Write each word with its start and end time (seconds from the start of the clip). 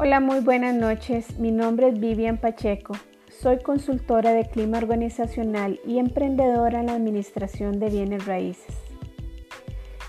Hola, 0.00 0.20
muy 0.20 0.38
buenas 0.38 0.76
noches. 0.76 1.40
Mi 1.40 1.50
nombre 1.50 1.88
es 1.88 1.98
Vivian 1.98 2.36
Pacheco. 2.36 2.94
Soy 3.30 3.58
consultora 3.58 4.32
de 4.32 4.48
clima 4.48 4.78
organizacional 4.78 5.80
y 5.84 5.98
emprendedora 5.98 6.78
en 6.78 6.86
la 6.86 6.92
administración 6.92 7.80
de 7.80 7.90
bienes 7.90 8.24
raíces. 8.24 8.76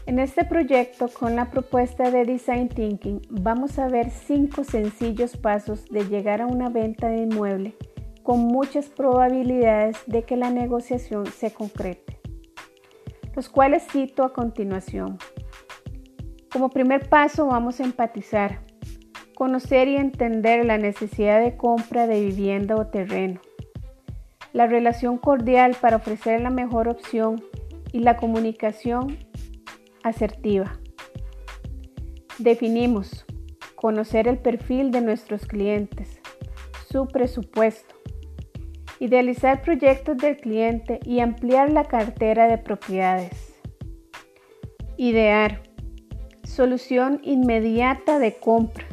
En 0.05 0.19
este 0.19 0.45
proyecto, 0.45 1.07
con 1.07 1.35
la 1.35 1.49
propuesta 1.49 2.11
de 2.11 2.23
Design 2.23 2.69
Thinking, 2.69 3.21
vamos 3.31 3.79
a 3.79 3.87
ver 3.87 4.11
cinco 4.11 4.63
sencillos 4.63 5.35
pasos 5.37 5.87
de 5.87 6.05
llegar 6.05 6.43
a 6.43 6.45
una 6.45 6.69
venta 6.69 7.07
de 7.07 7.23
inmueble 7.23 7.75
con 8.21 8.41
muchas 8.41 8.89
probabilidades 8.89 9.97
de 10.05 10.21
que 10.21 10.37
la 10.37 10.51
negociación 10.51 11.25
se 11.25 11.51
concrete, 11.51 12.19
los 13.35 13.49
cuales 13.49 13.87
cito 13.91 14.23
a 14.23 14.33
continuación. 14.33 15.17
Como 16.53 16.69
primer 16.69 17.09
paso 17.09 17.47
vamos 17.47 17.79
a 17.79 17.85
empatizar, 17.85 18.68
conocer 19.39 19.87
y 19.87 19.95
entender 19.95 20.65
la 20.65 20.77
necesidad 20.77 21.41
de 21.41 21.55
compra 21.55 22.07
de 22.07 22.19
vivienda 22.19 22.75
o 22.75 22.87
terreno, 22.87 23.39
la 24.51 24.67
relación 24.67 25.17
cordial 25.17 25.77
para 25.79 25.95
ofrecer 25.95 26.41
la 26.41 26.49
mejor 26.49 26.89
opción 26.89 27.41
y 27.93 27.99
la 27.99 28.17
comunicación 28.17 29.17
asertiva. 30.03 30.77
Definimos, 32.37 33.25
conocer 33.75 34.27
el 34.27 34.39
perfil 34.39 34.91
de 34.91 34.99
nuestros 34.99 35.45
clientes, 35.45 36.19
su 36.91 37.07
presupuesto, 37.07 37.95
idealizar 38.99 39.61
proyectos 39.61 40.17
del 40.17 40.35
cliente 40.35 40.99
y 41.05 41.21
ampliar 41.21 41.71
la 41.71 41.85
cartera 41.85 42.49
de 42.49 42.57
propiedades. 42.57 43.57
Idear, 44.97 45.61
solución 46.43 47.21
inmediata 47.23 48.19
de 48.19 48.35
compra 48.35 48.85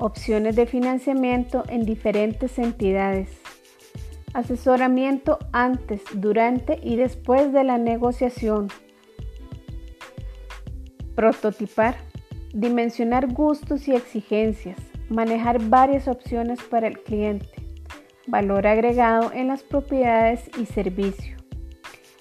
opciones 0.00 0.56
de 0.56 0.66
financiamiento 0.66 1.62
en 1.68 1.84
diferentes 1.84 2.58
entidades, 2.58 3.28
asesoramiento 4.32 5.38
antes, 5.52 6.02
durante 6.14 6.80
y 6.82 6.96
después 6.96 7.52
de 7.52 7.64
la 7.64 7.78
negociación, 7.78 8.68
prototipar, 11.14 11.96
dimensionar 12.54 13.32
gustos 13.32 13.86
y 13.88 13.94
exigencias, 13.94 14.78
manejar 15.10 15.62
varias 15.68 16.08
opciones 16.08 16.60
para 16.62 16.88
el 16.88 16.98
cliente, 17.02 17.50
valor 18.26 18.66
agregado 18.66 19.30
en 19.32 19.48
las 19.48 19.62
propiedades 19.62 20.48
y 20.58 20.64
servicio. 20.66 21.36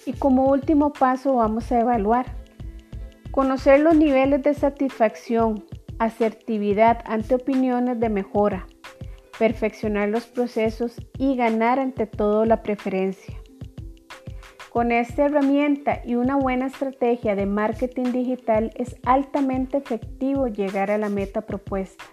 Y 0.05 0.13
como 0.13 0.49
último 0.49 0.91
paso 0.91 1.35
vamos 1.35 1.71
a 1.71 1.79
evaluar, 1.79 2.25
conocer 3.31 3.79
los 3.79 3.95
niveles 3.95 4.43
de 4.43 4.53
satisfacción, 4.53 5.63
asertividad 5.99 7.03
ante 7.05 7.35
opiniones 7.35 7.99
de 7.99 8.09
mejora, 8.09 8.67
perfeccionar 9.37 10.09
los 10.09 10.25
procesos 10.25 10.95
y 11.17 11.35
ganar 11.35 11.79
ante 11.79 12.07
todo 12.07 12.45
la 12.45 12.63
preferencia. 12.63 13.35
Con 14.69 14.91
esta 14.91 15.25
herramienta 15.25 16.01
y 16.05 16.15
una 16.15 16.35
buena 16.35 16.67
estrategia 16.67 17.35
de 17.35 17.45
marketing 17.45 18.11
digital 18.11 18.71
es 18.75 18.95
altamente 19.03 19.77
efectivo 19.77 20.47
llegar 20.47 20.91
a 20.91 20.97
la 20.97 21.09
meta 21.09 21.41
propuesta. 21.41 22.03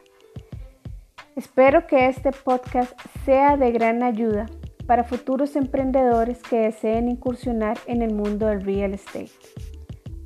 Espero 1.37 1.87
que 1.87 2.07
este 2.07 2.33
podcast 2.33 2.99
sea 3.27 3.59
de 3.59 3.71
gran 3.71 4.03
ayuda 4.03 4.47
para 4.87 5.05
futuros 5.05 5.55
emprendedores 5.55 6.43
que 6.43 6.61
deseen 6.61 7.11
incursionar 7.11 7.77
en 7.87 8.01
el 8.01 8.15
mundo 8.15 8.47
del 8.47 8.65
real 8.65 8.95
estate. 8.95 9.31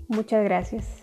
Muchas 0.09 0.45
gracias. 0.45 1.00